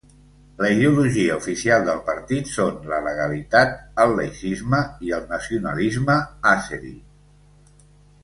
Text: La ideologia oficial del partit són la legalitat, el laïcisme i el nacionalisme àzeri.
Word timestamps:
La 0.63 0.69
ideologia 0.75 1.35
oficial 1.41 1.83
del 1.89 1.99
partit 2.07 2.49
són 2.53 2.79
la 2.93 3.01
legalitat, 3.07 3.75
el 4.05 4.15
laïcisme 4.21 4.81
i 5.09 5.13
el 5.19 5.29
nacionalisme 5.35 6.15
àzeri. 6.55 6.95